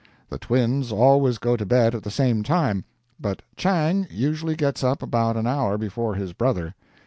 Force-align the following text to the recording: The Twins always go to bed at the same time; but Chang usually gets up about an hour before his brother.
The 0.29 0.39
Twins 0.39 0.91
always 0.91 1.37
go 1.37 1.55
to 1.55 1.63
bed 1.63 1.93
at 1.93 2.01
the 2.01 2.09
same 2.09 2.41
time; 2.41 2.85
but 3.19 3.43
Chang 3.55 4.07
usually 4.09 4.55
gets 4.55 4.83
up 4.83 5.03
about 5.03 5.37
an 5.37 5.45
hour 5.45 5.77
before 5.77 6.15
his 6.15 6.33
brother. 6.33 6.73